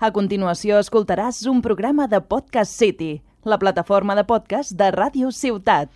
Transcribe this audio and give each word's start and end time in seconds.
A 0.00 0.08
continuació 0.16 0.78
escoltaràs 0.80 1.42
un 1.50 1.58
programa 1.60 2.06
de 2.08 2.22
Podcast 2.24 2.72
City, 2.72 3.20
la 3.44 3.58
plataforma 3.60 4.14
de 4.16 4.22
podcast 4.24 4.72
de 4.72 4.86
Ràdio 4.94 5.28
Ciutat. 5.28 5.90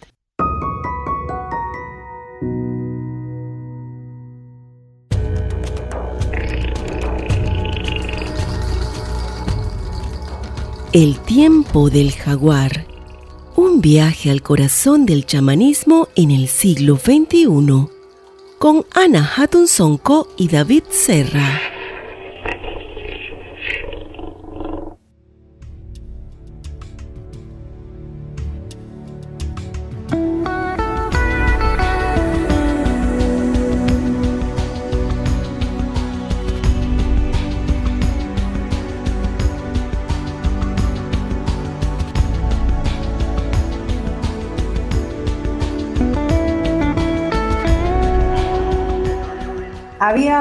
El 10.93 11.18
tiempo 11.21 11.89
del 11.89 12.12
jaguar. 12.12 12.84
Un 13.57 13.80
viaje 13.80 14.30
al 14.30 14.43
corazón 14.43 15.07
del 15.07 15.25
chamanismo 15.25 16.09
en 16.14 16.30
el 16.30 16.48
siglo 16.48 16.96
XXI. 16.96 17.89
Con 18.59 18.84
Ana 18.95 19.27
Hatun 19.34 19.66
Sonko 19.66 20.29
y 20.36 20.48
David 20.48 20.84
Serra. 20.91 21.73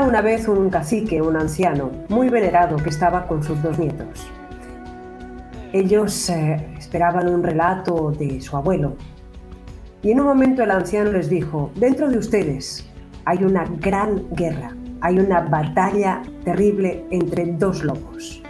Una 0.03 0.21
vez 0.21 0.47
un 0.47 0.69
cacique, 0.69 1.21
un 1.21 1.35
anciano, 1.35 1.91
muy 2.09 2.29
venerado, 2.29 2.77
que 2.77 2.89
estaba 2.89 3.27
con 3.27 3.43
sus 3.43 3.61
dos 3.61 3.79
nietos. 3.79 4.27
Ellos 5.71 6.29
eh, 6.29 6.67
esperaban 6.77 7.27
un 7.27 7.41
relato 7.41 8.11
de 8.11 8.41
su 8.41 8.55
abuelo. 8.55 8.95
Y 10.01 10.11
en 10.11 10.19
un 10.19 10.27
momento 10.27 10.63
el 10.63 10.71
anciano 10.71 11.11
les 11.11 11.29
dijo, 11.29 11.71
dentro 11.75 12.09
de 12.09 12.17
ustedes 12.17 12.85
hay 13.25 13.43
una 13.43 13.65
gran 13.79 14.29
guerra, 14.31 14.75
hay 15.01 15.19
una 15.19 15.41
batalla 15.41 16.21
terrible 16.43 17.05
entre 17.09 17.45
dos 17.53 17.83
lobos. 17.83 18.43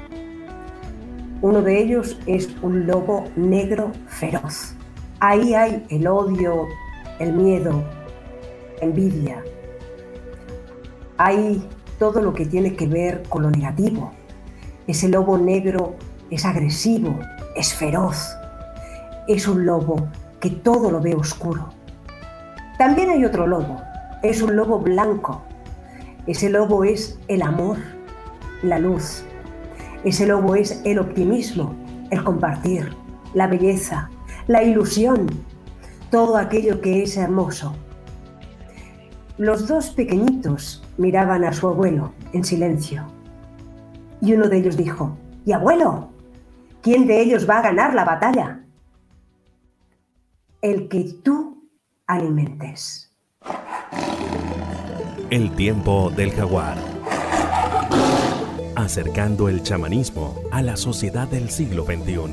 Uno 1.41 1.61
de 1.61 1.81
ellos 1.81 2.19
es 2.25 2.49
un 2.61 2.87
lobo 2.87 3.25
negro 3.35 3.91
feroz. 4.07 4.75
Ahí 5.19 5.53
hay 5.53 5.85
el 5.89 6.07
odio, 6.07 6.67
el 7.19 7.33
miedo, 7.33 7.83
envidia, 8.81 9.43
hay 11.17 11.67
todo 11.99 12.21
lo 12.21 12.33
que 12.33 12.45
tiene 12.45 12.75
que 12.75 12.87
ver 12.87 13.23
con 13.29 13.43
lo 13.43 13.51
negativo. 13.51 14.11
Ese 14.87 15.07
lobo 15.07 15.37
negro 15.37 15.95
es 16.29 16.45
agresivo, 16.45 17.17
es 17.55 17.73
feroz, 17.73 18.35
es 19.27 19.47
un 19.47 19.65
lobo 19.65 20.07
que 20.39 20.49
todo 20.49 20.91
lo 20.91 20.99
ve 20.99 21.15
oscuro. 21.15 21.69
También 22.77 23.09
hay 23.09 23.23
otro 23.23 23.47
lobo, 23.47 23.81
es 24.23 24.41
un 24.41 24.55
lobo 24.55 24.79
blanco. 24.79 25.43
Ese 26.27 26.49
lobo 26.49 26.83
es 26.83 27.19
el 27.27 27.41
amor, 27.41 27.77
la 28.61 28.79
luz. 28.79 29.23
Ese 30.03 30.25
lobo 30.25 30.55
es 30.55 30.81
el 30.83 30.99
optimismo, 30.99 31.75
el 32.11 32.23
compartir, 32.23 32.93
la 33.33 33.47
belleza, 33.47 34.09
la 34.47 34.63
ilusión, 34.63 35.27
todo 36.11 36.37
aquello 36.37 36.81
que 36.81 37.03
es 37.03 37.15
hermoso. 37.17 37.75
Los 39.37 39.67
dos 39.67 39.89
pequeñitos 39.89 40.83
miraban 40.97 41.43
a 41.43 41.53
su 41.53 41.67
abuelo 41.67 42.13
en 42.33 42.43
silencio. 42.43 43.07
Y 44.21 44.33
uno 44.33 44.47
de 44.47 44.57
ellos 44.57 44.77
dijo, 44.77 45.17
¿Y 45.43 45.53
abuelo? 45.53 46.11
¿Quién 46.83 47.07
de 47.07 47.19
ellos 47.19 47.49
va 47.49 47.57
a 47.57 47.61
ganar 47.63 47.95
la 47.95 48.05
batalla? 48.05 48.63
El 50.61 50.87
que 50.87 51.15
tú 51.23 51.67
alimentes. 52.05 53.11
El 55.31 55.51
tiempo 55.55 56.11
del 56.11 56.31
jaguar. 56.31 56.77
Acercando 58.75 59.49
el 59.49 59.63
chamanismo 59.63 60.35
a 60.51 60.61
la 60.61 60.77
sociedad 60.77 61.27
del 61.27 61.49
siglo 61.49 61.85
XXI. 61.85 62.29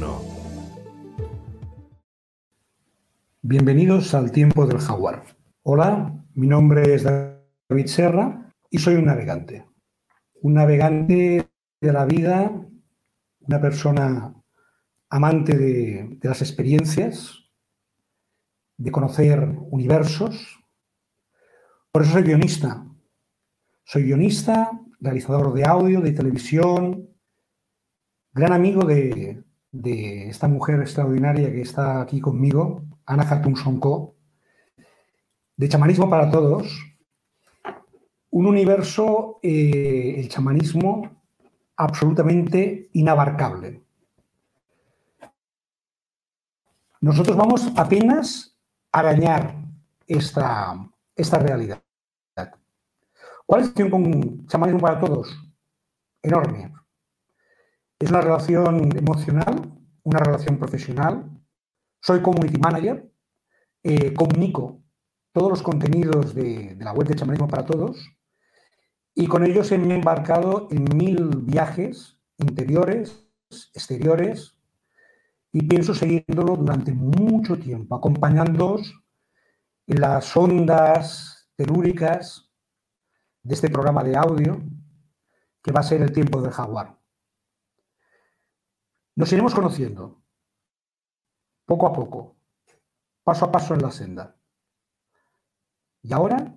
Bienvenidos 3.41 4.15
al 4.15 4.33
tiempo 4.33 4.67
del 4.67 4.79
jaguar. 4.79 5.25
Hola, 5.63 6.20
mi 6.35 6.47
nombre 6.47 6.95
es 6.95 7.05
David 7.05 7.87
Serra 7.87 8.53
y 8.71 8.79
soy 8.79 8.95
un 8.95 9.07
navegante. 9.07 9.67
Un 10.43 10.55
navegante 10.55 11.49
de 11.81 11.93
la 11.93 12.05
vida, 12.05 12.51
una 13.41 13.61
persona 13.61 14.35
amante 15.09 15.57
de, 15.57 16.19
las 16.23 16.41
experiencias, 16.41 17.51
de 18.77 18.93
conocer 18.93 19.41
universos. 19.71 20.61
Por 21.91 22.03
eso 22.03 22.13
soy 22.13 22.23
guionista. 22.23 22.87
Soy 23.85 24.05
guionista, 24.05 24.71
realizador 25.01 25.53
de 25.53 25.65
audio, 25.65 26.01
de 26.01 26.13
televisión, 26.13 27.09
gran 28.33 28.53
amigo 28.53 28.85
de, 28.85 29.43
esta 30.29 30.47
mujer 30.47 30.81
extraordinaria 30.81 31.51
que 31.51 31.63
está 31.63 32.01
aquí 32.01 32.21
conmigo, 32.21 32.85
Ana 33.05 33.29
Hatun 33.29 33.57
Sonko, 33.57 34.20
de 35.61 35.69
Chamanismo 35.69 36.09
para 36.09 36.31
Todos, 36.31 36.65
un 38.31 38.47
universo, 38.47 39.41
eh, 39.43 40.15
el 40.17 40.27
chamanismo, 40.31 41.23
absolutamente 41.77 42.89
inabarcable. 42.95 43.85
Nosotros 47.03 47.37
vamos 47.37 47.71
apenas 47.77 48.57
a 48.91 49.01
arañar 49.01 49.55
esta, 50.07 50.79
esta 51.15 51.39
realidad. 51.39 51.83
¿Cuál 53.45 53.61
es 53.61 53.75
la 53.77 53.91
con 53.91 54.47
chamanismo 54.47 54.81
para 54.81 54.99
todos? 54.99 55.29
Enorme. 56.23 56.73
Es 57.99 58.09
una 58.09 58.23
relación 58.23 58.97
emocional, 58.97 59.79
una 60.05 60.21
relación 60.21 60.57
profesional. 60.57 61.31
Soy 62.01 62.23
community 62.23 62.59
manager, 62.59 63.13
eh, 63.83 64.15
comunico 64.15 64.81
todos 65.33 65.51
los 65.51 65.63
contenidos 65.63 66.35
de, 66.35 66.77
la 66.81 66.93
web 66.93 67.09
de 67.09 67.15
Chamanismo 67.15 67.49
para 67.49 67.65
Todos 67.65 68.11
y 69.15 69.27
con 69.27 69.45
ellos 69.45 69.71
he 69.73 69.77
embarcado 69.77 70.69
en 70.71 70.85
mil 70.97 71.29
viajes 71.43 72.21
interiores, 72.39 73.29
exteriores, 73.75 74.57
y 75.53 75.67
pienso 75.67 75.95
seguirlo 75.95 76.57
durante 76.57 76.93
mucho 76.93 77.59
tiempo, 77.59 77.97
acompañándoos 77.97 78.95
en 79.87 80.01
las 80.01 80.37
ondas 80.37 81.51
telúricas 81.57 82.51
de 83.43 83.55
este 83.55 83.69
programa 83.69 84.05
de 84.05 84.17
audio 84.17 84.63
que 85.63 85.73
va 85.73 85.81
a 85.81 85.85
ser 85.85 86.03
el 86.03 86.13
tiempo 86.13 86.41
del 86.41 86.53
jaguar. 86.53 86.99
Nos 89.17 89.33
iremos 89.33 89.55
conociendo, 89.55 90.23
poco 91.67 91.87
a 91.87 91.93
poco, 91.93 92.37
paso 93.25 93.45
a 93.47 93.53
paso 93.53 93.75
en 93.75 93.83
la 93.83 93.91
senda. 93.91 94.40
Y 96.03 96.13
ahora 96.13 96.57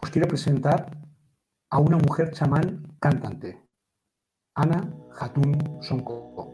os 0.00 0.10
quiero 0.10 0.28
presentar 0.28 0.96
a 1.70 1.78
una 1.78 1.96
mujer 1.96 2.32
chamán 2.32 2.96
cantante, 3.00 3.66
Ana 4.54 4.88
Hatun 5.18 5.82
Sonko. 5.82 6.53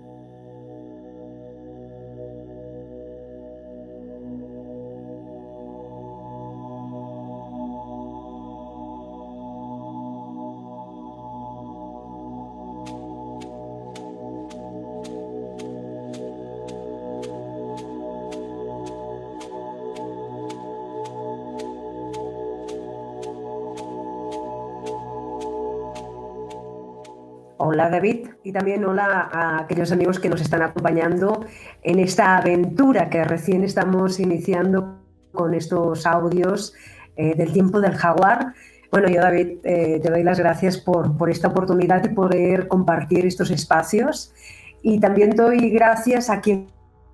Hola 27.73 27.89
David 27.89 28.27
y 28.43 28.51
también 28.51 28.85
hola 28.85 29.31
a 29.33 29.61
aquellos 29.61 29.93
amigos 29.93 30.19
que 30.19 30.29
nos 30.29 30.41
están 30.41 30.61
acompañando 30.61 31.47
en 31.85 32.01
esta 32.01 32.37
aventura 32.37 33.09
que 33.09 33.23
recién 33.23 33.63
estamos 33.63 34.19
iniciando 34.19 34.99
con 35.31 35.55
estos 35.55 36.05
audios 36.05 36.75
eh, 37.15 37.37
del 37.37 37.53
tiempo 37.53 37.81
del 37.81 37.95
jaguar. 37.95 38.55
Bueno, 38.91 39.09
yo 39.09 39.21
David 39.21 39.59
eh, 39.63 40.01
te 40.03 40.11
doy 40.11 40.25
las 40.25 40.41
gracias 40.41 40.79
por, 40.79 41.17
por, 41.17 41.31
esta 41.31 41.47
oportunidad 41.47 42.03
de 42.03 42.09
poder 42.09 42.67
compartir 42.67 43.25
estos 43.25 43.53
espacios 43.53 44.35
y 44.83 44.99
también 44.99 45.31
doy 45.37 45.71
gracias 45.71 46.29
a 46.29 46.41
quien 46.41 46.67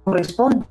corresponde 0.05 0.65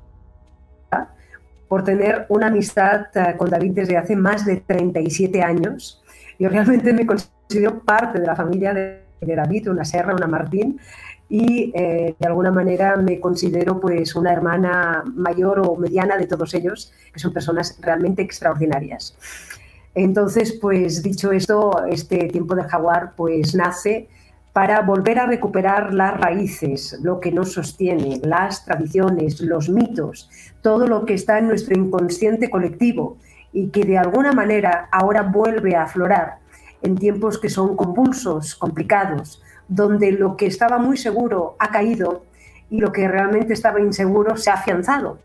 por 1.67 1.83
tener 1.83 2.25
una 2.29 2.47
amistad 2.47 3.05
eh, 3.13 3.35
con 3.37 3.51
David 3.51 3.73
desde 3.75 3.97
hace 3.97 4.15
más 4.15 4.45
de 4.45 4.61
37 4.61 5.43
años. 5.43 6.03
Yo 6.39 6.49
realmente 6.49 6.91
me 6.91 7.05
considero 7.05 7.83
parte 7.83 8.19
de 8.19 8.25
la 8.25 8.35
familia 8.35 8.73
de 8.73 9.04
de 9.21 9.35
David, 9.35 9.69
una 9.69 9.85
Serra, 9.85 10.13
una 10.13 10.27
Martín, 10.27 10.79
y 11.27 11.71
eh, 11.75 12.15
de 12.19 12.27
alguna 12.27 12.51
manera 12.51 12.97
me 12.97 13.19
considero 13.19 13.79
pues 13.79 14.15
una 14.15 14.31
hermana 14.31 15.03
mayor 15.15 15.59
o 15.59 15.75
mediana 15.75 16.17
de 16.17 16.27
todos 16.27 16.53
ellos, 16.53 16.93
que 17.11 17.19
son 17.19 17.33
personas 17.33 17.77
realmente 17.81 18.21
extraordinarias. 18.21 19.17
Entonces, 19.95 20.53
pues 20.61 21.01
dicho 21.01 21.31
esto, 21.31 21.85
este 21.85 22.27
tiempo 22.27 22.53
del 22.53 22.65
jaguar 22.65 23.13
pues 23.15 23.55
nace 23.55 24.07
para 24.53 24.81
volver 24.81 25.19
a 25.19 25.25
recuperar 25.25 25.93
las 25.93 26.17
raíces, 26.17 26.97
lo 27.01 27.19
que 27.19 27.31
nos 27.31 27.53
sostiene, 27.53 28.21
las 28.23 28.63
tradiciones, 28.63 29.41
los 29.41 29.69
mitos, 29.69 30.29
todo 30.61 30.87
lo 30.87 31.05
que 31.05 31.13
está 31.13 31.39
en 31.39 31.47
nuestro 31.47 31.77
inconsciente 31.77 32.49
colectivo 32.49 33.17
y 33.51 33.67
que 33.67 33.83
de 33.83 33.97
alguna 33.97 34.31
manera 34.31 34.87
ahora 34.91 35.23
vuelve 35.23 35.75
a 35.75 35.83
aflorar 35.83 36.37
en 36.85 36.95
tiempos 36.95 37.39
que 37.39 37.49
son 37.49 37.75
convulsos, 37.75 38.55
complicados, 38.55 39.41
donde 39.67 40.11
lo 40.11 40.37
que 40.37 40.45
estaba 40.45 40.77
muy 40.77 40.97
seguro 40.97 41.55
ha 41.57 41.71
caído 41.71 42.23
y 42.69 42.79
lo 42.79 42.91
que 42.91 43.07
realmente 43.07 43.53
estaba 43.53 43.79
inseguro 43.79 44.37
se 44.37 44.51
ha 44.51 44.53
afianzado. 44.53 45.19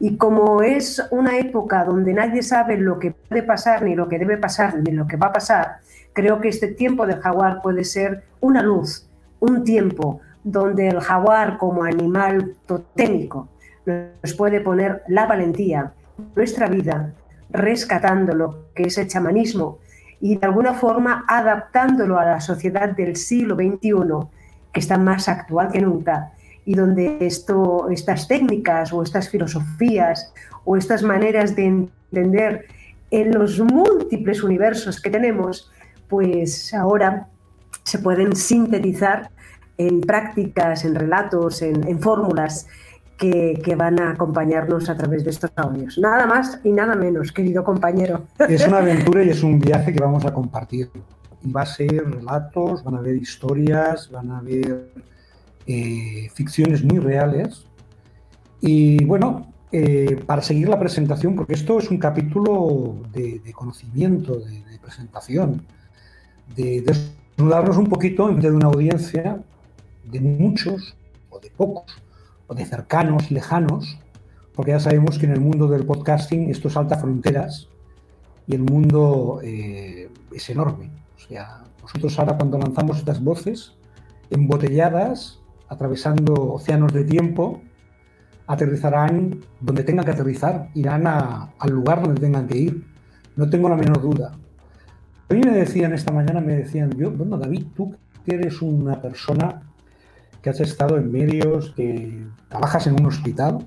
Y 0.00 0.16
como 0.16 0.62
es 0.62 1.02
una 1.10 1.38
época 1.38 1.84
donde 1.84 2.12
nadie 2.12 2.42
sabe 2.42 2.76
lo 2.76 2.98
que 2.98 3.12
puede 3.12 3.42
pasar, 3.42 3.82
ni 3.82 3.94
lo 3.94 4.08
que 4.08 4.18
debe 4.18 4.36
pasar, 4.36 4.76
ni 4.78 4.92
lo 4.92 5.06
que 5.06 5.16
va 5.16 5.28
a 5.28 5.32
pasar, 5.32 5.78
creo 6.12 6.40
que 6.40 6.48
este 6.48 6.68
tiempo 6.68 7.06
del 7.06 7.20
jaguar 7.20 7.62
puede 7.62 7.84
ser 7.84 8.24
una 8.40 8.62
luz, 8.62 9.08
un 9.40 9.64
tiempo 9.64 10.20
donde 10.44 10.88
el 10.88 11.00
jaguar 11.00 11.56
como 11.56 11.84
animal 11.84 12.54
totémico 12.66 13.48
nos 13.86 14.34
puede 14.34 14.60
poner 14.60 15.02
la 15.08 15.26
valentía, 15.26 15.92
nuestra 16.36 16.68
vida, 16.68 17.14
rescatando 17.50 18.34
lo 18.34 18.72
que 18.74 18.84
es 18.84 18.98
el 18.98 19.08
chamanismo 19.08 19.78
y 20.20 20.36
de 20.36 20.46
alguna 20.46 20.74
forma 20.74 21.24
adaptándolo 21.28 22.18
a 22.18 22.24
la 22.24 22.40
sociedad 22.40 22.90
del 22.90 23.16
siglo 23.16 23.54
XXI, 23.56 24.28
que 24.72 24.80
está 24.80 24.98
más 24.98 25.28
actual 25.28 25.70
que 25.70 25.80
nunca, 25.80 26.32
y 26.64 26.74
donde 26.74 27.18
esto, 27.20 27.88
estas 27.88 28.28
técnicas 28.28 28.92
o 28.92 29.02
estas 29.02 29.30
filosofías 29.30 30.32
o 30.64 30.76
estas 30.76 31.02
maneras 31.02 31.56
de 31.56 31.64
entender 31.64 32.66
en 33.10 33.32
los 33.32 33.58
múltiples 33.60 34.42
universos 34.42 35.00
que 35.00 35.08
tenemos, 35.08 35.70
pues 36.08 36.74
ahora 36.74 37.28
se 37.84 37.98
pueden 37.98 38.36
sintetizar 38.36 39.30
en 39.78 40.00
prácticas, 40.00 40.84
en 40.84 40.94
relatos, 40.94 41.62
en, 41.62 42.00
fórmulas 42.00 42.66
que, 43.18 43.60
que, 43.62 43.74
van 43.74 44.00
a 44.00 44.12
acompañarnos 44.12 44.88
a 44.88 44.96
través 44.96 45.24
de 45.24 45.30
estos 45.30 45.50
audios. 45.56 45.98
Nada 45.98 46.26
más 46.26 46.60
y 46.64 46.70
nada 46.70 46.94
menos, 46.94 47.32
querido 47.32 47.64
compañero. 47.64 48.22
Es 48.48 48.66
una 48.66 48.78
aventura 48.84 49.22
y 49.24 49.30
es 49.30 49.42
un 49.42 49.58
viaje 49.58 49.92
que 49.92 50.00
vamos 50.00 50.24
a 50.24 50.32
compartir. 50.32 50.88
Y 51.42 51.50
va 51.50 51.62
a 51.62 51.66
ser 51.66 52.08
relatos, 52.10 52.82
van 52.82 52.94
a 52.94 52.98
haber 52.98 53.16
historias, 53.16 54.10
van 54.10 54.30
a 54.30 54.38
haber 54.38 54.90
eh, 55.66 56.28
ficciones 56.34 56.82
muy 56.82 56.98
reales. 56.98 57.66
Y 58.60 59.04
bueno, 59.04 59.52
eh, 59.70 60.22
para 60.24 60.40
seguir 60.40 60.68
la 60.68 60.78
presentación, 60.78 61.34
porque 61.36 61.52
esto 61.52 61.78
es 61.78 61.90
un 61.90 61.98
capítulo 61.98 62.96
de, 63.12 63.42
conocimiento, 63.52 64.36
de, 64.36 64.78
presentación, 64.80 65.62
de 66.56 66.80
desnudarnos 66.80 67.76
un 67.76 67.86
poquito 67.86 68.30
en 68.30 68.40
de 68.40 68.50
una 68.50 68.66
audiencia 68.66 69.38
de 70.04 70.20
muchos 70.20 70.96
o 71.28 71.38
de 71.38 71.50
pocos 71.50 72.00
o 72.48 72.54
de 72.54 72.64
cercanos 72.64 73.30
lejanos, 73.30 73.98
porque 74.54 74.72
ya 74.72 74.80
sabemos 74.80 75.18
que 75.18 75.26
en 75.26 75.32
el 75.32 75.40
mundo 75.40 75.68
del 75.68 75.86
podcasting 75.86 76.50
esto 76.50 76.68
salta 76.68 76.98
fronteras 76.98 77.68
y 78.46 78.56
el 78.56 78.62
mundo 78.62 79.40
eh, 79.44 80.10
es 80.32 80.50
enorme. 80.50 80.90
O 81.16 81.20
sea, 81.20 81.64
nosotros 81.80 82.18
ahora 82.18 82.36
cuando 82.36 82.58
lanzamos 82.58 82.98
estas 82.98 83.22
voces 83.22 83.74
embotelladas, 84.30 85.40
atravesando 85.68 86.54
océanos 86.54 86.92
de 86.92 87.04
tiempo, 87.04 87.60
aterrizarán 88.46 89.40
donde 89.60 89.84
tengan 89.84 90.04
que 90.04 90.10
aterrizar, 90.12 90.70
irán 90.74 91.06
al 91.06 91.70
lugar 91.70 92.02
donde 92.02 92.20
tengan 92.20 92.48
que 92.48 92.58
ir. 92.58 92.86
No 93.36 93.48
tengo 93.48 93.68
la 93.68 93.76
menor 93.76 94.00
duda. 94.00 94.32
A 95.28 95.34
mí 95.34 95.40
me 95.44 95.52
decían 95.52 95.92
esta 95.92 96.10
mañana, 96.10 96.40
me 96.40 96.56
decían, 96.56 96.90
yo, 96.96 97.10
bueno, 97.10 97.36
David, 97.36 97.66
tú 97.76 97.94
que 98.24 98.34
eres 98.34 98.62
una 98.62 99.00
persona 99.00 99.67
que 100.42 100.50
has 100.50 100.60
estado 100.60 100.96
en 100.96 101.10
medios, 101.10 101.72
que 101.74 102.26
trabajas 102.48 102.86
en 102.86 102.94
un 102.94 103.06
hospital, 103.06 103.66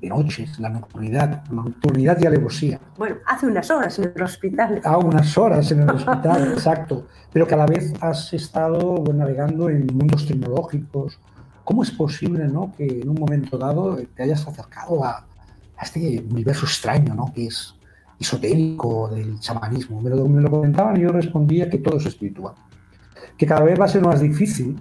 de 0.00 0.08
noches, 0.08 0.58
la 0.58 0.70
nocturnidad, 0.70 1.44
la 1.50 1.62
nocturnidad 1.62 2.18
y 2.20 2.26
alevosía. 2.26 2.80
Bueno, 2.96 3.16
hace 3.26 3.46
unas 3.46 3.70
horas 3.70 3.98
en 3.98 4.12
el 4.14 4.22
hospital. 4.22 4.80
Ah, 4.84 4.98
unas 4.98 5.36
horas 5.36 5.70
en 5.72 5.82
el 5.82 5.90
hospital, 5.90 6.52
exacto. 6.52 7.06
Pero 7.32 7.46
que 7.46 7.54
a 7.54 7.58
la 7.58 7.66
vez 7.66 7.92
has 8.00 8.32
estado 8.32 9.04
navegando 9.12 9.68
en 9.68 9.86
mundos 9.86 10.26
tecnológicos. 10.26 11.18
¿Cómo 11.64 11.82
es 11.82 11.90
posible 11.90 12.48
¿no? 12.48 12.72
que 12.76 13.00
en 13.00 13.08
un 13.08 13.16
momento 13.16 13.58
dado 13.58 13.96
te 14.16 14.22
hayas 14.22 14.46
acercado 14.46 15.04
a, 15.04 15.26
este 15.80 16.24
universo 16.30 16.66
extraño, 16.66 17.14
¿no? 17.14 17.32
que 17.32 17.46
es 17.46 17.74
esotérico 18.18 19.08
del 19.08 19.38
chamanismo? 19.38 20.00
Me 20.00 20.10
lo, 20.10 20.26
me 20.26 20.40
lo 20.40 20.50
comentaban 20.50 20.96
y 20.96 21.00
yo 21.00 21.12
respondía 21.12 21.68
que 21.68 21.78
todo 21.78 21.98
es 21.98 22.06
espiritual. 22.06 22.54
Que 23.36 23.46
cada 23.46 23.62
vez 23.62 23.78
va 23.78 23.84
a 23.84 23.88
ser 23.88 24.02
más 24.02 24.20
difícil 24.20 24.80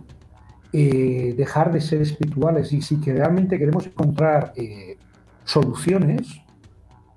eh, 0.72 1.34
dejar 1.36 1.72
de 1.72 1.82
ser 1.82 2.02
espirituales 2.02 2.72
y 2.74 2.84
si 2.84 2.98
realmente 2.98 3.58
queremos 3.58 3.88
encontrar 3.88 4.54
eh, 4.56 4.98
soluciones, 5.44 6.42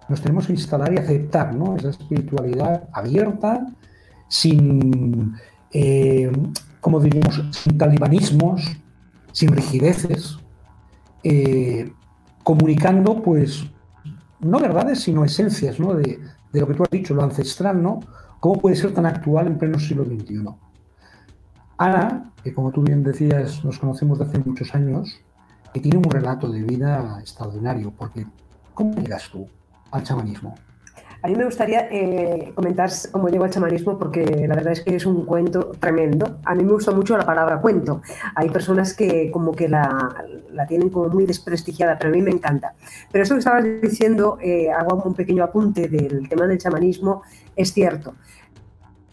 nos 0.09 0.23
tenemos 0.23 0.47
que 0.47 0.55
instalar 0.55 0.93
y 0.95 0.97
aceptar 0.97 1.55
¿no? 1.55 1.77
esa 1.77 1.91
espiritualidad 1.91 2.89
abierta, 2.95 3.67
sin, 4.27 5.35
eh, 5.71 6.33
como 6.81 6.99
diríamos, 7.01 7.43
sin 7.51 7.77
talibanismos, 7.77 8.63
sin 9.33 9.51
rigideces, 9.51 10.39
comunicando, 12.43 13.23
pues, 13.23 13.65
no 14.41 14.59
verdades, 14.61 15.01
sino 15.01 15.25
esencias 15.25 15.79
¿no? 15.79 15.95
de, 15.95 16.19
de, 16.53 16.61
lo 16.61 16.67
que 16.67 16.75
tú 16.75 16.83
has 16.85 16.91
dicho, 16.91 17.15
lo 17.15 17.23
ancestral, 17.23 17.83
¿no? 17.83 18.01
¿Cómo 18.41 18.61
puede 18.61 18.77
ser 18.77 18.93
tan 18.93 19.07
actual 19.07 19.47
en 19.47 19.59
pleno 19.59 19.79
siglo 19.79 20.05
XXI? 20.05 20.43
Ana, 21.79 22.33
que 22.43 22.53
como 22.53 22.71
tú 22.71 22.83
bien 22.83 23.03
decías, 23.03 23.65
nos 23.65 23.79
conocemos 23.79 24.19
de 24.19 24.25
hace 24.27 24.39
muchos 24.39 24.75
años, 24.75 25.21
que 25.73 25.81
tiene 25.81 25.99
un 25.99 26.11
relato 26.11 26.49
de 26.51 26.63
vida 26.63 27.19
extraordinario, 27.21 27.93
porque 27.97 28.27
¿cómo 28.75 28.95
llegas 28.95 29.29
tú 29.31 29.49
al 29.91 30.03
chamanismo? 30.03 30.55
A 31.25 31.29
mí 31.29 31.37
me 31.37 31.45
gustaría 31.45 31.87
eh, 31.89 32.51
comentar 32.53 32.91
cómo 33.13 33.29
llego 33.29 33.45
al 33.45 33.51
chamanismo 33.51 33.97
porque 33.97 34.25
la 34.49 34.57
verdad 34.57 34.73
es 34.73 34.81
que 34.81 34.97
es 34.97 35.07
un 35.07 35.25
cuento 35.25 35.71
tremendo. 35.79 36.41
A 36.45 36.53
mí 36.57 36.65
me 36.65 36.73
gusta 36.73 36.91
mucho 36.91 37.17
la 37.17 37.25
palabra 37.25 37.61
cuento. 37.61 38.03
Hay 38.35 38.51
personas 38.51 38.93
que 38.93 39.31
como 39.31 39.53
que 39.53 39.69
la, 39.69 40.13
la 40.51 40.67
tienen 40.67 40.91
como 40.91 41.09
muy 41.11 41.25
desprestigiada, 41.25 41.97
pero 41.97 42.11
a 42.11 42.17
mí 42.17 42.23
me 42.23 42.33
encanta. 42.33 42.75
Pero 43.13 43.23
esto 43.23 43.37
que 43.37 43.39
estabas 43.39 43.65
diciendo, 43.81 44.37
eh, 44.43 44.73
hago 44.73 44.97
un 44.97 45.15
pequeño 45.15 45.45
apunte 45.45 45.87
del 45.87 46.29
tema 46.29 46.49
del 46.49 46.59
chamanismo, 46.59 47.23
es 47.55 47.73
cierto 47.73 48.15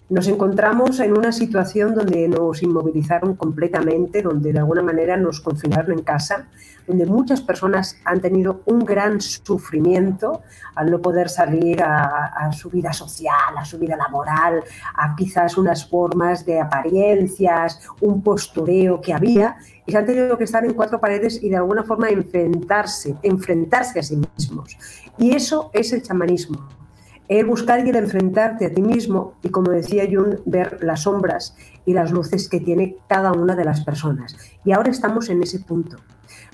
nos 0.09 0.27
encontramos 0.27 0.99
en 0.99 1.15
una 1.15 1.31
situación 1.31 1.93
donde 1.93 2.27
nos 2.27 2.63
inmovilizaron 2.63 3.35
completamente, 3.35 4.23
donde 4.23 4.51
de 4.51 4.59
alguna 4.59 4.81
manera 4.81 5.15
nos 5.17 5.39
confinaron 5.39 5.99
en 5.99 6.03
casa, 6.03 6.47
donde 6.87 7.05
muchas 7.05 7.41
personas 7.41 7.97
han 8.05 8.19
tenido 8.19 8.63
un 8.65 8.79
gran 8.79 9.21
sufrimiento 9.21 10.41
al 10.73 10.89
no 10.89 10.99
poder 10.99 11.29
salir 11.29 11.83
a, 11.83 12.51
su 12.51 12.71
vida 12.71 12.91
social, 12.91 13.55
a 13.55 13.63
su 13.63 13.77
vida 13.77 13.95
laboral, 13.95 14.63
a 14.95 15.15
quizás 15.15 15.55
unas 15.59 15.87
formas 15.87 16.43
de 16.43 16.59
apariencias, 16.59 17.79
un 18.01 18.23
postureo 18.23 18.99
que 19.01 19.13
había, 19.13 19.57
y 19.85 19.91
se 19.91 19.97
han 19.99 20.07
tenido 20.07 20.35
que 20.39 20.45
estar 20.45 20.65
en 20.65 20.73
cuatro 20.73 20.99
paredes 20.99 21.43
y 21.43 21.49
de 21.49 21.57
alguna 21.57 21.83
forma 21.83 22.09
enfrentarse, 22.09 23.15
enfrentarse 23.21 23.99
a 23.99 24.03
sí 24.03 24.17
mismos. 24.17 24.75
Y 25.19 25.35
eso 25.35 25.69
es 25.73 25.93
el 25.93 26.01
chamanismo 26.01 26.78
el 27.29 27.45
buscar 27.45 27.85
y 27.85 27.89
el 27.89 27.95
enfrentarte 27.95 28.65
a 28.65 28.73
ti 28.73 28.81
mismo 28.81 29.35
y, 29.43 29.49
como 29.49 29.71
decía 29.71 30.03
Jung, 30.11 30.39
ver 30.45 30.83
las 30.83 31.03
sombras 31.03 31.55
y 31.85 31.93
las 31.93 32.11
luces 32.11 32.49
que 32.49 32.59
tiene 32.59 32.97
cada 33.07 33.31
una 33.31 33.55
de 33.55 33.63
las 33.63 33.85
personas. 33.85 34.35
Y 34.65 34.71
ahora 34.71 34.89
estamos 34.89 35.29
en 35.29 35.43
ese 35.43 35.59
punto. 35.59 35.97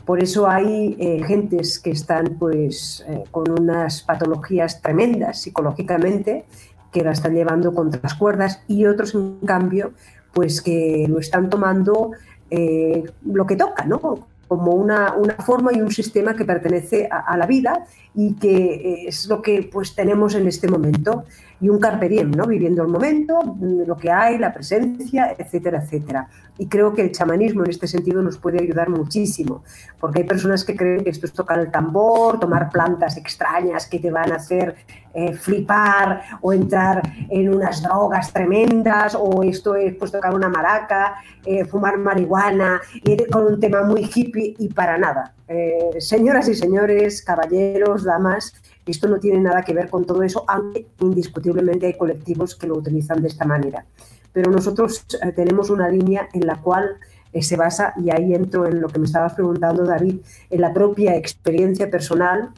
Por 0.05 0.21
eso 0.21 0.47
hay 0.47 0.97
eh, 0.99 1.23
gentes 1.25 1.79
que 1.79 1.91
están 1.91 2.35
pues, 2.37 3.03
eh, 3.07 3.23
con 3.31 3.49
unas 3.49 4.03
patologías 4.03 4.81
tremendas 4.81 5.41
psicológicamente, 5.41 6.45
que 6.91 7.03
la 7.03 7.11
están 7.11 7.33
llevando 7.33 7.73
contra 7.73 8.01
las 8.03 8.13
cuerdas, 8.13 8.61
y 8.67 8.85
otros, 8.85 9.15
en 9.15 9.39
cambio, 9.45 9.93
pues 10.33 10.61
que 10.61 11.05
lo 11.09 11.19
están 11.19 11.49
tomando 11.49 12.11
eh, 12.49 13.03
lo 13.25 13.47
que 13.47 13.55
toca, 13.55 13.85
¿no? 13.85 14.27
Como 14.47 14.71
una, 14.71 15.13
una, 15.15 15.35
forma 15.35 15.71
y 15.73 15.81
un 15.81 15.91
sistema 15.91 16.35
que 16.35 16.45
pertenece 16.45 17.07
a, 17.09 17.35
la 17.37 17.45
vida 17.45 17.85
y 18.13 18.33
que 18.35 19.05
es 19.07 19.27
lo 19.27 19.41
que 19.41 19.69
pues 19.71 19.95
tenemos 19.95 20.35
en 20.35 20.47
este 20.47 20.67
momento. 20.67 21.25
Y 21.61 21.69
un 21.69 21.79
carpe 21.79 22.09
diem, 22.09 22.31
¿no? 22.31 22.45
Viviendo 22.45 22.81
el 22.83 22.89
momento, 22.89 23.39
lo 23.59 23.95
que 23.95 24.11
hay, 24.11 24.37
la 24.37 24.53
presencia, 24.53 25.35
etcétera, 25.37 25.81
etcétera. 25.83 26.27
Y 26.57 26.67
creo 26.67 26.93
que 26.93 27.01
el 27.01 27.11
chamanismo 27.11 27.63
en 27.63 27.69
este 27.69 27.87
sentido 27.87 28.21
nos 28.21 28.37
puede 28.37 28.61
ayudar 28.61 28.89
muchísimo, 28.89 29.63
porque 29.99 30.21
hay 30.21 30.27
personas 30.27 30.63
que 30.63 30.75
creen 30.75 31.03
que 31.03 31.09
esto 31.09 31.25
es 31.25 31.33
tocar 31.33 31.59
el 31.59 31.71
tambor, 31.71 32.39
tomar 32.39 32.69
plantas 32.69 33.17
extrañas 33.17 33.87
que 33.87 33.99
te 33.99 34.11
van 34.11 34.31
a 34.31 34.35
hacer 34.35 34.75
eh, 35.13 35.33
flipar 35.33 36.21
o 36.41 36.53
entrar 36.53 37.01
en 37.29 37.53
unas 37.53 37.81
drogas 37.81 38.31
tremendas, 38.31 39.15
o 39.19 39.43
esto 39.43 39.75
es 39.75 39.95
pues 39.95 40.11
tocar 40.11 40.33
una 40.33 40.49
maraca, 40.49 41.15
eh, 41.45 41.65
fumar 41.65 41.97
marihuana, 41.97 42.81
ir 43.03 43.27
con 43.29 43.45
un 43.45 43.59
tema 43.59 43.83
muy 43.83 44.09
hippie 44.13 44.55
y 44.57 44.69
para 44.69 44.97
nada. 44.97 45.33
Eh, 45.47 45.99
señoras 45.99 46.47
y 46.47 46.55
señores, 46.55 47.21
caballeros, 47.21 48.03
damas, 48.03 48.53
esto 48.91 49.07
no 49.07 49.19
tiene 49.19 49.39
nada 49.39 49.63
que 49.63 49.73
ver 49.73 49.89
con 49.89 50.05
todo 50.05 50.23
eso, 50.23 50.45
aunque 50.47 50.87
indiscutiblemente 50.99 51.87
hay 51.87 51.97
colectivos 51.97 52.55
que 52.55 52.67
lo 52.67 52.77
utilizan 52.77 53.21
de 53.21 53.27
esta 53.27 53.45
manera. 53.45 53.85
Pero 54.31 54.51
nosotros 54.51 55.05
eh, 55.21 55.31
tenemos 55.31 55.69
una 55.69 55.89
línea 55.89 56.27
en 56.33 56.45
la 56.45 56.61
cual 56.61 56.97
eh, 57.33 57.41
se 57.41 57.55
basa, 57.55 57.93
y 57.97 58.09
ahí 58.11 58.33
entro 58.33 58.65
en 58.67 58.81
lo 58.81 58.87
que 58.87 58.99
me 58.99 59.05
estabas 59.05 59.33
preguntando, 59.33 59.83
David, 59.83 60.17
en 60.49 60.61
la 60.61 60.73
propia 60.73 61.15
experiencia 61.15 61.89
personal 61.89 62.51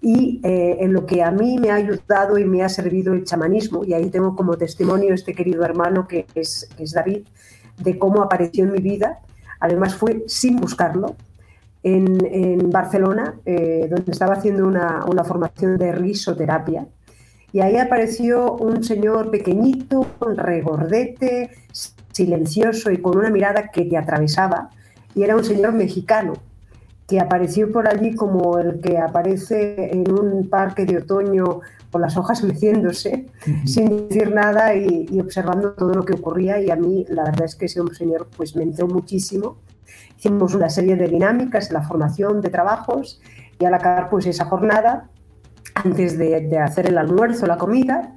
y 0.00 0.40
eh, 0.44 0.78
en 0.80 0.92
lo 0.92 1.06
que 1.06 1.22
a 1.22 1.30
mí 1.30 1.58
me 1.58 1.70
ha 1.70 1.76
ayudado 1.76 2.38
y 2.38 2.44
me 2.44 2.62
ha 2.62 2.68
servido 2.68 3.12
el 3.12 3.24
chamanismo. 3.24 3.84
Y 3.84 3.94
ahí 3.94 4.10
tengo 4.10 4.36
como 4.36 4.56
testimonio 4.56 5.14
este 5.14 5.34
querido 5.34 5.64
hermano 5.64 6.06
que 6.06 6.26
es, 6.34 6.68
que 6.76 6.84
es 6.84 6.92
David, 6.92 7.26
de 7.78 7.98
cómo 7.98 8.22
apareció 8.22 8.64
en 8.64 8.72
mi 8.72 8.78
vida. 8.78 9.20
Además 9.60 9.94
fue 9.94 10.24
sin 10.26 10.56
buscarlo, 10.56 11.16
en, 11.86 12.70
Barcelona, 12.70 13.36
eh, 13.44 13.86
donde 13.88 14.10
estaba 14.10 14.34
haciendo 14.34 14.66
una, 14.66 15.24
formación 15.24 15.78
de 15.78 15.92
risoterapia. 15.92 16.86
Y 17.52 17.60
ahí 17.60 17.76
apareció 17.76 18.54
un 18.54 18.82
señor 18.82 19.30
pequeñito, 19.30 20.06
regordete, 20.20 21.50
silencioso 22.12 22.90
y 22.90 22.98
con 22.98 23.16
una 23.16 23.30
mirada 23.30 23.68
que 23.68 23.84
te 23.84 23.96
atravesaba. 23.96 24.70
Y 25.14 25.22
era 25.22 25.36
un 25.36 25.44
señor 25.44 25.72
mexicano 25.72 26.34
que 27.06 27.20
apareció 27.20 27.70
por 27.70 27.88
allí 27.88 28.16
como 28.16 28.58
el 28.58 28.80
que 28.80 28.98
aparece 28.98 29.92
en 29.92 30.10
un 30.10 30.48
parque 30.48 30.84
de 30.86 30.98
otoño 30.98 31.60
con 31.92 32.00
las 32.00 32.16
hojas 32.16 32.42
meciéndose, 32.50 33.26
sin 33.64 34.08
decir 34.08 34.34
nada 34.34 34.74
y, 34.74 35.06
y, 35.08 35.20
observando 35.20 35.72
todo 35.72 35.94
lo 35.94 36.04
que 36.04 36.14
ocurría. 36.14 36.60
Y 36.60 36.70
a 36.70 36.76
mí 36.76 37.06
la 37.08 37.24
verdad 37.24 37.44
es 37.44 37.54
que 37.54 37.66
ese 37.66 37.80
señor 37.96 38.26
pues 38.36 38.56
me 38.56 38.64
entró 38.64 38.88
muchísimo 38.88 39.56
Hicimos 40.16 40.54
una 40.54 40.68
serie 40.70 40.96
de 40.96 41.08
dinámicas, 41.08 41.70
la 41.70 41.82
formación 41.82 42.40
de 42.40 42.50
trabajos 42.50 43.20
y 43.58 43.64
al 43.64 43.74
acabar 43.74 44.08
pues 44.10 44.26
esa 44.26 44.44
jornada, 44.46 45.08
antes 45.74 46.18
de, 46.18 46.58
hacer 46.58 46.86
el 46.86 46.98
almuerzo, 46.98 47.46
la 47.46 47.58
comida, 47.58 48.12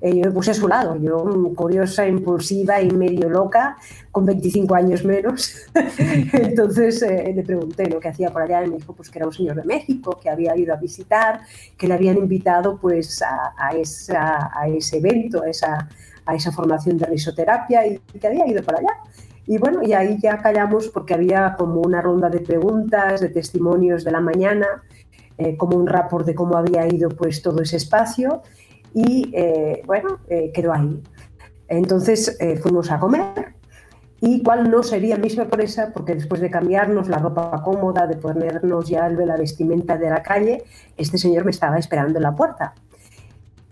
eh, 0.00 0.16
yo 0.16 0.24
me 0.24 0.30
puse 0.32 0.50
a 0.50 0.54
su 0.54 0.68
lado, 0.68 0.96
yo 0.96 1.24
curiosa, 1.54 2.06
impulsiva 2.06 2.82
y 2.82 2.90
medio 2.90 3.28
loca, 3.30 3.76
con 4.10 4.26
25 4.26 4.74
años 4.74 5.04
menos. 5.04 5.56
Entonces 6.32 7.00
eh, 7.02 7.32
le 7.34 7.42
pregunté 7.42 7.88
lo 7.88 8.00
que 8.00 8.08
hacía 8.08 8.30
por 8.30 8.42
allá 8.42 8.64
y 8.64 8.70
me 8.70 8.76
dijo 8.76 8.92
pues, 8.94 9.08
que 9.08 9.18
era 9.18 9.26
un 9.26 9.32
señor 9.32 9.56
de 9.56 9.64
México, 9.64 10.18
que 10.20 10.28
había 10.28 10.56
ido 10.56 10.74
a 10.74 10.76
visitar, 10.76 11.40
que 11.78 11.88
le 11.88 11.94
habían 11.94 12.18
invitado 12.18 12.76
pues, 12.76 13.22
a 13.22 13.70
ese 13.76 14.96
evento, 14.98 15.42
a 15.42 15.48
esa, 15.48 15.88
a 16.26 16.34
esa 16.34 16.52
formación 16.52 16.98
de 16.98 17.06
risoterapia 17.06 17.86
y 17.86 17.98
que 17.98 18.26
había 18.26 18.46
ido 18.46 18.62
para 18.62 18.78
allá. 18.78 19.00
Y 19.46 19.58
bueno, 19.58 19.82
y 19.82 19.92
ahí 19.92 20.18
ya 20.20 20.38
callamos 20.38 20.88
porque 20.88 21.14
había 21.14 21.54
como 21.58 21.80
una 21.80 22.00
ronda 22.00 22.30
de 22.30 22.40
preguntas, 22.40 23.20
de 23.20 23.28
testimonios 23.28 24.04
de 24.04 24.10
la 24.10 24.20
mañana, 24.20 24.66
eh, 25.36 25.56
como 25.56 25.76
un 25.76 25.86
rapport 25.86 26.24
de 26.24 26.34
cómo 26.34 26.56
había 26.56 26.86
ido 26.86 27.08
pues 27.08 27.42
todo 27.42 27.60
ese 27.60 27.76
espacio 27.76 28.42
y 28.94 29.32
eh, 29.34 29.82
bueno, 29.84 30.20
eh, 30.28 30.52
quedó 30.52 30.72
ahí. 30.72 31.02
Entonces 31.66 32.38
fuimos 32.62 32.90
a 32.90 33.00
comer 33.00 33.54
y 34.20 34.42
cuál 34.42 34.70
no 34.70 34.82
sería 34.82 35.16
mi 35.16 35.30
sorpresa 35.30 35.90
porque 35.92 36.14
después 36.14 36.40
de 36.40 36.50
cambiarnos 36.50 37.08
la 37.08 37.18
ropa 37.18 37.62
cómoda, 37.64 38.06
de 38.06 38.16
ponernos 38.16 38.88
ya 38.88 39.08
la 39.08 39.36
vestimenta 39.36 39.96
de 39.96 40.10
la 40.10 40.22
calle, 40.22 40.62
este 40.96 41.18
señor 41.18 41.44
me 41.44 41.50
estaba 41.50 41.78
esperando 41.78 42.18
en 42.18 42.22
la 42.22 42.34
puerta. 42.34 42.74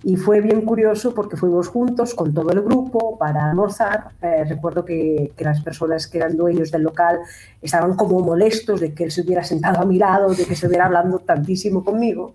Y 0.04 0.16
fue 0.16 0.40
bien 0.40 0.62
curioso 0.62 1.14
porque 1.14 1.36
fuimos 1.36 1.68
juntos 1.68 2.14
con 2.14 2.34
todo 2.34 2.50
el 2.50 2.62
grupo 2.62 3.16
para 3.18 3.48
almorzar. 3.50 4.10
Eh, 4.20 4.44
recuerdo 4.44 4.84
que, 4.84 5.32
que, 5.36 5.44
las 5.44 5.60
personas 5.60 6.08
que 6.08 6.18
eran 6.18 6.36
dueños 6.36 6.70
del 6.72 6.82
local 6.82 7.20
estaban 7.60 7.94
como 7.94 8.20
molestos 8.20 8.80
de 8.80 8.94
que 8.94 9.04
él 9.04 9.12
se 9.12 9.20
hubiera 9.20 9.44
sentado 9.44 9.80
a 9.80 9.84
mi 9.84 9.98
lado, 9.98 10.34
de 10.34 10.44
que 10.44 10.56
se 10.56 10.66
hubiera 10.66 10.86
hablando 10.86 11.20
tantísimo 11.20 11.84
conmigo. 11.84 12.34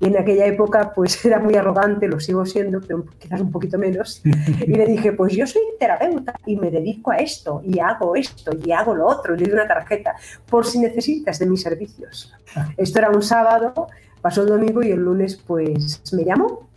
Y 0.00 0.06
en 0.06 0.16
aquella 0.18 0.46
época 0.46 0.92
pues 0.94 1.24
era 1.26 1.38
muy 1.38 1.54
arrogante, 1.54 2.08
lo 2.08 2.20
sigo 2.20 2.44
siendo, 2.46 2.80
pero 2.80 3.04
quizás 3.18 3.40
un 3.40 3.50
poquito 3.50 3.78
menos. 3.78 4.22
Y 4.66 4.74
le 4.74 4.86
dije, 4.86 5.12
pues 5.12 5.34
yo 5.34 5.46
soy 5.46 5.62
terapeuta 5.78 6.34
y 6.46 6.56
me 6.56 6.70
dedico 6.70 7.10
a 7.10 7.16
esto, 7.16 7.62
y 7.64 7.78
hago 7.78 8.16
esto, 8.16 8.52
y 8.64 8.72
hago 8.72 8.94
lo 8.94 9.06
otro. 9.06 9.34
Y 9.34 9.38
le 9.38 9.46
di 9.46 9.52
una 9.52 9.66
tarjeta, 9.66 10.14
por 10.48 10.66
si 10.66 10.78
necesitas 10.78 11.38
de 11.38 11.46
mis 11.46 11.62
servicios. 11.62 12.32
Esto 12.76 12.98
era 12.98 13.10
un 13.10 13.22
sábado, 13.22 13.88
pasó 14.20 14.42
el 14.42 14.48
domingo 14.48 14.82
y 14.82 14.90
el 14.90 15.00
lunes 15.00 15.36
pues 15.36 16.02
me 16.12 16.24
llamó 16.24 16.68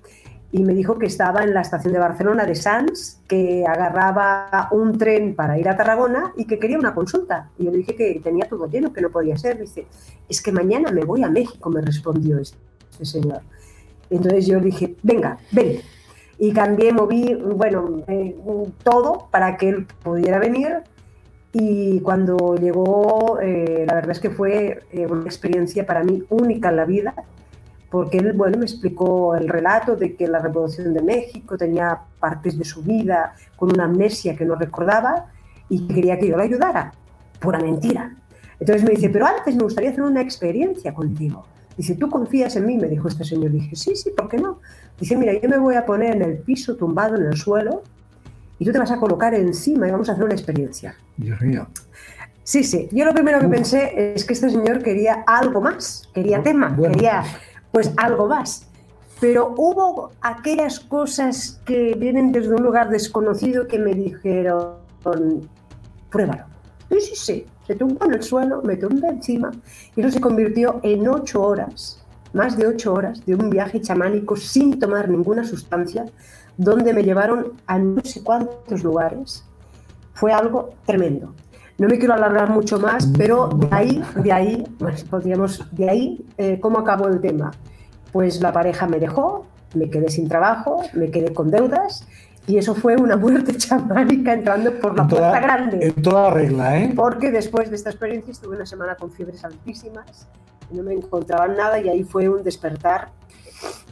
y 0.51 0.63
me 0.63 0.73
dijo 0.73 0.97
que 0.97 1.07
estaba 1.07 1.43
en 1.43 1.53
la 1.53 1.61
estación 1.61 1.93
de 1.93 1.99
Barcelona 1.99 2.45
de 2.45 2.55
Sants, 2.55 3.19
que 3.27 3.65
agarraba 3.67 4.69
un 4.71 4.97
tren 4.97 5.35
para 5.35 5.59
ir 5.59 5.67
a 5.67 5.75
Tarragona 5.75 6.31
y 6.37 6.45
que 6.45 6.57
quería 6.57 6.79
una 6.79 6.93
consulta. 6.95 7.49
Y 7.57 7.65
yo 7.65 7.71
le 7.71 7.79
dije 7.79 7.95
que 7.95 8.21
tenía 8.23 8.47
todo 8.47 8.69
lleno, 8.69 8.93
que 8.93 9.01
no 9.01 9.09
podía 9.09 9.37
ser. 9.37 9.59
Dice, 9.59 9.87
es 10.29 10.41
que 10.41 10.53
mañana 10.53 10.89
me 10.91 11.03
voy 11.03 11.23
a 11.23 11.29
México, 11.29 11.69
me 11.69 11.81
respondió 11.81 12.39
este, 12.39 12.57
señor. 13.01 13.41
Entonces 14.09 14.47
yo 14.47 14.61
dije, 14.61 14.95
venga, 15.03 15.37
ven. 15.51 15.81
Y 16.39 16.53
cambié, 16.53 16.93
moví, 16.93 17.33
bueno, 17.33 18.03
eh, 18.07 18.35
todo 18.83 19.27
para 19.29 19.57
que 19.57 19.69
él 19.69 19.87
pudiera 20.01 20.39
venir. 20.39 20.77
Y 21.51 21.99
cuando 22.01 22.55
llegó, 22.55 23.39
eh, 23.41 23.83
la 23.85 23.95
verdad 23.95 24.11
es 24.11 24.19
que 24.19 24.29
fue 24.29 24.83
eh, 24.91 25.07
una 25.07 25.25
experiencia 25.25 25.85
para 25.85 26.03
mí 26.03 26.23
única 26.29 26.69
en 26.69 26.75
la 26.77 26.85
vida 26.85 27.15
porque 27.89 28.17
él, 28.17 28.33
bueno, 28.33 28.57
me 28.57 28.65
explicó 28.65 29.35
el 29.35 29.47
relato 29.47 29.95
de 29.95 30.15
que 30.15 30.27
la 30.27 30.39
Revolución 30.39 30.93
de 30.93 31.01
México 31.01 31.57
tenía 31.57 31.99
partes 32.19 32.57
de 32.57 32.65
su 32.65 32.83
vida 32.83 33.33
con 33.55 33.71
una 33.71 33.85
amnesia 33.85 34.35
que 34.35 34.45
no 34.45 34.55
recordaba 34.55 35.27
y 35.69 35.87
quería 35.87 36.19
que 36.19 36.27
yo 36.27 36.37
lo 36.37 36.43
ayudara. 36.43 36.93
Pura 37.39 37.59
mentira. 37.59 38.15
Entonces 38.59 38.83
me 38.83 38.91
dice, 38.91 39.09
pero 39.09 39.25
antes 39.25 39.55
me 39.55 39.63
gustaría 39.63 39.91
hacer 39.91 40.03
una 40.03 40.21
experiencia 40.21 40.93
contigo. 40.93 41.45
Dice, 41.77 41.95
¿tú 41.95 42.09
confías 42.09 42.55
en 42.55 42.65
mí? 42.65 42.77
Me 42.77 42.87
dijo 42.87 43.07
este 43.07 43.23
señor. 43.23 43.51
Dije, 43.51 43.75
sí, 43.75 43.95
sí, 43.95 44.09
¿por 44.09 44.27
qué 44.27 44.37
no? 44.37 44.59
Dice, 44.99 45.15
mira, 45.15 45.33
yo 45.39 45.47
me 45.47 45.57
voy 45.57 45.75
a 45.75 45.85
poner 45.85 46.15
en 46.15 46.23
el 46.23 46.37
piso 46.39 46.75
tumbado 46.75 47.15
en 47.15 47.25
el 47.25 47.37
suelo 47.37 47.83
y 48.59 48.65
tú 48.65 48.71
te 48.71 48.79
vas 48.79 48.91
a 48.91 48.97
colocar 48.97 49.33
encima 49.35 49.87
y 49.87 49.91
vamos 49.91 50.09
a 50.09 50.13
hacer 50.13 50.23
una 50.23 50.33
experiencia. 50.33 50.95
Dios 51.15 51.39
mío. 51.41 51.67
Sí, 52.43 52.63
sí. 52.63 52.89
Yo 52.91 53.05
lo 53.05 53.13
primero 53.13 53.39
que 53.39 53.47
pensé 53.47 54.13
es 54.15 54.25
que 54.25 54.33
este 54.33 54.49
señor 54.49 54.81
quería 54.81 55.23
algo 55.27 55.61
más, 55.61 56.09
quería 56.13 56.41
tema, 56.41 56.75
quería 56.75 57.23
pues 57.71 57.91
algo 57.97 58.27
más. 58.27 58.67
Pero 59.19 59.53
hubo 59.57 60.11
aquellas 60.21 60.79
cosas 60.79 61.59
que 61.65 61.95
vienen 61.95 62.31
desde 62.31 62.53
un 62.53 62.63
lugar 62.63 62.89
desconocido 62.89 63.67
que 63.67 63.79
me 63.79 63.93
dijeron, 63.93 64.75
pruébalo. 66.11 66.45
Sí, 66.89 67.01
sí, 67.01 67.15
sí. 67.15 67.45
Se 67.65 67.75
tumbó 67.75 68.05
en 68.05 68.13
el 68.13 68.23
suelo, 68.23 68.61
me 68.63 68.77
tumbé 68.77 69.09
encima 69.09 69.51
y 69.95 70.01
eso 70.01 70.11
se 70.11 70.21
convirtió 70.21 70.79
en 70.83 71.05
ocho 71.07 71.41
horas, 71.41 72.01
más 72.31 72.57
de 72.57 72.65
ocho 72.65 72.93
horas 72.93 73.25
de 73.25 73.35
un 73.35 73.49
viaje 73.49 73.81
chamánico 73.81 74.37
sin 74.37 74.79
tomar 74.79 75.09
ninguna 75.09 75.43
sustancia, 75.43 76.05
donde 76.55 76.93
me 76.93 77.03
llevaron 77.03 77.53
a 77.65 77.77
no 77.77 78.01
sé 78.05 78.23
cuántos 78.23 78.83
lugares. 78.83 79.43
Fue 80.13 80.31
algo 80.31 80.75
tremendo. 80.85 81.33
No 81.77 81.87
me 81.87 81.99
quiero 81.99 82.15
alargar 82.15 82.49
mucho 82.49 82.79
más, 82.79 83.07
pero 83.17 83.49
de 83.49 83.67
ahí, 83.71 84.03
de 84.15 84.31
ahí, 84.31 84.63
pues 84.79 85.03
podríamos, 85.03 85.63
de 85.71 85.89
ahí, 85.89 86.25
eh, 86.37 86.59
¿cómo 86.59 86.79
acabó 86.79 87.07
el 87.07 87.21
tema? 87.21 87.51
Pues 88.11 88.41
la 88.41 88.51
pareja 88.51 88.87
me 88.87 88.99
dejó, 88.99 89.45
me 89.75 89.89
quedé 89.89 90.09
sin 90.09 90.27
trabajo, 90.27 90.81
me 90.93 91.11
quedé 91.11 91.33
con 91.33 91.51
deudas 91.51 92.07
y 92.47 92.57
eso 92.57 92.73
fue 92.73 92.95
una 92.95 93.15
muerte 93.15 93.55
chamánica 93.57 94.33
entrando 94.33 94.71
por 94.79 94.97
la 94.97 95.07
puerta 95.07 95.39
grande. 95.39 95.87
En 95.87 96.01
toda 96.01 96.31
regla, 96.31 96.79
¿eh? 96.79 96.93
Porque 96.95 97.29
después 97.29 97.69
de 97.69 97.75
esta 97.75 97.91
experiencia 97.91 98.31
estuve 98.31 98.55
una 98.55 98.65
semana 98.65 98.95
con 98.95 99.11
fiebres 99.11 99.43
altísimas, 99.43 100.27
no 100.71 100.81
me 100.81 100.93
encontraban 100.93 101.55
nada 101.55 101.79
y 101.79 101.89
ahí 101.89 102.03
fue 102.03 102.27
un 102.27 102.41
despertar 102.43 103.09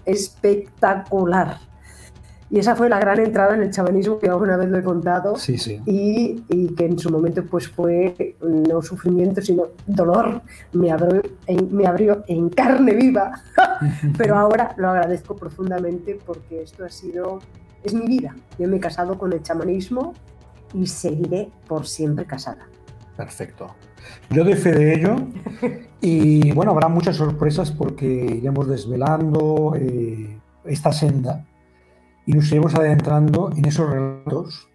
espectacular. 0.05 1.59
Y 2.49 2.59
esa 2.59 2.75
fue 2.75 2.89
la 2.89 2.99
gran 2.99 3.19
entrada 3.19 3.55
en 3.55 3.63
el 3.63 3.71
chamanismo 3.71 4.19
que 4.19 4.29
alguna 4.29 4.55
vez 4.55 4.69
lo 4.69 4.77
he 4.77 4.83
contado. 4.83 5.35
Sí, 5.35 5.57
sí. 5.57 5.81
Y, 5.85 6.43
y, 6.47 6.75
que 6.75 6.85
en 6.85 6.99
su 6.99 7.09
momento 7.09 7.43
pues 7.43 7.67
fue 7.67 8.35
no 8.41 8.81
sufrimiento, 8.81 9.41
sino 9.41 9.69
dolor. 9.87 10.41
Me 10.71 10.91
abrió 10.91 11.23
en, 11.47 11.75
me 11.75 11.87
abrió 11.87 12.23
en 12.27 12.49
carne 12.49 12.93
viva. 12.93 13.41
Pero 14.17 14.37
ahora 14.37 14.75
lo 14.77 14.89
agradezco 14.89 15.35
profundamente 15.35 16.19
porque 16.23 16.61
esto 16.61 16.85
ha 16.85 16.89
sido, 16.89 17.39
es 17.83 17.93
mi 17.93 18.05
vida. 18.05 18.35
Yo 18.59 18.67
me 18.67 18.77
he 18.77 18.79
casado 18.79 19.17
con 19.17 19.33
el 19.33 19.41
chamanismo 19.41 20.13
y 20.73 20.85
seguiré 20.85 21.49
por 21.67 21.87
siempre 21.87 22.25
casada. 22.25 22.67
Perfecto. 23.17 23.73
Yo 24.29 24.43
doy 24.43 24.53
fe 24.53 24.71
de 24.71 24.93
ello 24.93 25.15
y 25.99 26.51
bueno, 26.51 26.71
habrá 26.71 26.89
muchas 26.89 27.15
sorpresas 27.15 27.71
porque 27.71 28.05
iremos 28.05 28.67
desvelando 28.67 29.73
eh, 29.75 30.37
esta 30.65 30.91
senda 30.91 31.43
y 32.25 32.33
nos 32.33 32.51
iremos 32.51 32.75
adentrando 32.75 33.51
en 33.55 33.65
esos 33.65 33.89
relatos 33.89 34.67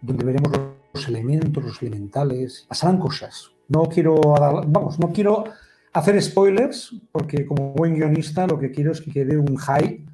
donde 0.00 0.24
veremos 0.24 0.52
los 0.92 1.08
elementos, 1.08 1.64
los 1.64 1.82
elementales, 1.82 2.66
pasarán 2.68 2.98
cosas. 2.98 3.50
No 3.68 3.84
quiero 3.84 4.20
vamos, 4.20 4.98
no 4.98 5.12
quiero 5.12 5.44
hacer 5.92 6.20
spoilers 6.20 6.94
porque 7.12 7.46
como 7.46 7.72
buen 7.72 7.94
guionista 7.94 8.46
lo 8.46 8.58
que 8.58 8.70
quiero 8.70 8.92
es 8.92 9.00
que 9.00 9.10
quede 9.10 9.38
un 9.38 9.56
high, 9.56 10.04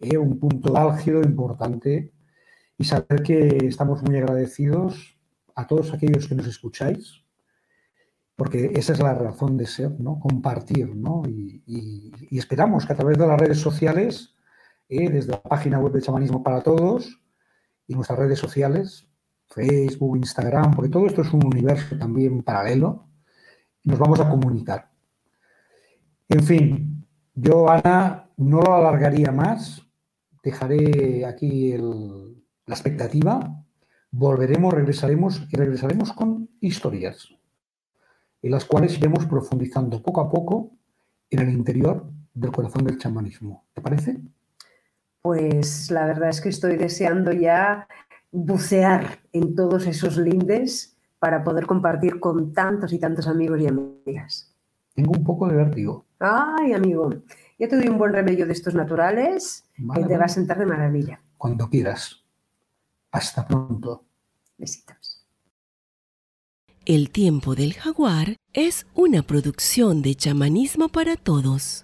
eh, 0.00 0.18
un 0.18 0.38
punto 0.38 0.76
álgido 0.76 1.22
importante 1.22 2.12
y 2.78 2.84
saber 2.84 3.22
que 3.22 3.66
estamos 3.66 4.02
muy 4.02 4.16
agradecidos 4.16 5.16
a 5.54 5.66
todos 5.66 5.92
aquellos 5.92 6.26
que 6.28 6.34
nos 6.34 6.46
escucháis, 6.46 7.22
porque 8.36 8.72
esa 8.74 8.92
es 8.92 8.98
la 8.98 9.14
razón 9.14 9.56
de 9.56 9.66
ser, 9.66 9.92
¿no? 10.00 10.18
Compartir, 10.18 10.94
¿no? 10.94 11.22
Y, 11.26 12.12
esperamos 12.36 12.84
que 12.84 12.92
a 12.92 12.96
través 12.96 13.16
de 13.16 13.26
las 13.26 13.40
redes 13.40 13.58
sociales, 13.58 14.33
eh, 14.88 15.08
desde 15.10 15.32
la 15.32 15.42
página 15.42 15.78
web 15.78 15.92
de 15.92 16.02
Chamanismo 16.02 16.42
para 16.42 16.62
Todos 16.62 17.20
y 17.86 17.94
nuestras 17.94 18.18
redes 18.18 18.38
sociales, 18.38 19.08
Facebook, 19.48 20.16
Instagram, 20.16 20.74
porque 20.74 20.90
todo 20.90 21.06
esto 21.06 21.22
es 21.22 21.32
un 21.32 21.44
universo 21.44 21.96
también 21.98 22.42
paralelo, 22.42 23.08
nos 23.84 23.98
vamos 23.98 24.20
a 24.20 24.28
comunicar. 24.28 24.90
En 26.28 26.42
fin, 26.42 27.06
yo, 27.34 27.68
Ana, 27.68 28.30
no 28.36 28.62
lo 28.62 28.74
alargaría 28.74 29.30
más, 29.30 29.86
dejaré 30.42 31.26
aquí 31.26 31.76
la 31.78 32.74
expectativa, 32.74 33.64
volveremos, 34.10 34.72
regresaremos 34.72 35.46
y 35.50 35.56
regresaremos 35.56 36.12
con 36.12 36.48
historias 36.60 37.28
en 38.44 38.50
las 38.50 38.66
cuales 38.66 38.98
iremos 38.98 39.24
profundizando 39.24 40.02
poco 40.02 40.20
a 40.20 40.28
poco 40.28 40.76
en 41.30 41.38
el 41.38 41.48
interior 41.48 42.06
del 42.34 42.52
corazón 42.52 42.84
del 42.84 42.98
chamanismo. 42.98 43.64
¿Te 43.72 43.80
parece? 43.80 44.20
Pues 45.24 45.90
la 45.90 46.04
verdad 46.04 46.28
es 46.28 46.42
que 46.42 46.50
estoy 46.50 46.76
deseando 46.76 47.32
ya 47.32 47.88
bucear 48.30 49.20
en 49.32 49.54
todos 49.54 49.86
esos 49.86 50.18
lindes 50.18 50.98
para 51.18 51.42
poder 51.42 51.64
compartir 51.64 52.20
con 52.20 52.52
tantos 52.52 52.92
y 52.92 52.98
tantos 52.98 53.26
amigos 53.26 53.58
y 53.62 53.66
amigas. 53.66 54.54
Tengo 54.94 55.12
un 55.12 55.24
poco 55.24 55.48
de 55.48 55.56
vértigo. 55.56 56.04
Ay, 56.18 56.74
amigo, 56.74 57.08
ya 57.58 57.66
te 57.66 57.76
doy 57.76 57.88
un 57.88 57.96
buen 57.96 58.12
remedio 58.12 58.44
de 58.44 58.52
estos 58.52 58.74
naturales 58.74 59.64
que 59.94 60.04
te 60.04 60.18
va 60.18 60.26
a 60.26 60.28
sentar 60.28 60.58
de 60.58 60.66
maravilla. 60.66 61.22
Cuando 61.38 61.70
quieras. 61.70 62.22
Hasta 63.10 63.48
pronto. 63.48 64.04
Besitos. 64.58 65.26
El 66.84 67.08
tiempo 67.08 67.54
del 67.54 67.72
jaguar 67.72 68.36
es 68.52 68.86
una 68.94 69.22
producción 69.22 70.02
de 70.02 70.16
chamanismo 70.16 70.90
para 70.90 71.16
todos. 71.16 71.83